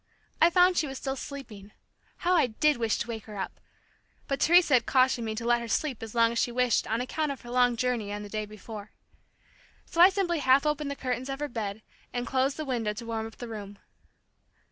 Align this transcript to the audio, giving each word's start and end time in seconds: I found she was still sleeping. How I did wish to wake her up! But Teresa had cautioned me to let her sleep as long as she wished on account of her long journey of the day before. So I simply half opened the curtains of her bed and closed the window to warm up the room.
I 0.41 0.49
found 0.49 0.77
she 0.79 0.87
was 0.87 0.97
still 0.97 1.15
sleeping. 1.15 1.73
How 2.17 2.33
I 2.33 2.47
did 2.47 2.77
wish 2.77 2.97
to 2.97 3.07
wake 3.07 3.25
her 3.25 3.37
up! 3.37 3.59
But 4.27 4.39
Teresa 4.39 4.73
had 4.73 4.87
cautioned 4.87 5.25
me 5.25 5.35
to 5.35 5.45
let 5.45 5.61
her 5.61 5.67
sleep 5.67 6.01
as 6.01 6.15
long 6.15 6.31
as 6.31 6.39
she 6.39 6.51
wished 6.51 6.87
on 6.87 7.01
account 7.01 7.31
of 7.31 7.41
her 7.41 7.51
long 7.51 7.75
journey 7.75 8.11
of 8.11 8.23
the 8.23 8.27
day 8.27 8.47
before. 8.47 8.93
So 9.85 10.01
I 10.01 10.09
simply 10.09 10.39
half 10.39 10.65
opened 10.65 10.89
the 10.89 10.95
curtains 10.95 11.29
of 11.29 11.39
her 11.39 11.47
bed 11.47 11.83
and 12.13 12.25
closed 12.25 12.57
the 12.57 12.65
window 12.65 12.93
to 12.93 13.05
warm 13.05 13.27
up 13.27 13.35
the 13.35 13.47
room. 13.47 13.77